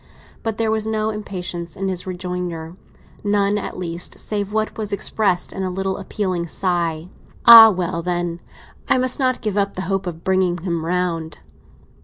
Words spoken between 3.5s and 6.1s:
at least, save what was expressed in a little